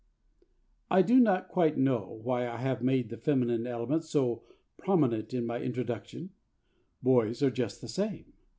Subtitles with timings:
[0.89, 4.41] I do not quite know why I have made the feminine element so
[4.77, 6.31] prominent in my introduction.
[7.03, 8.33] Boys are just the same.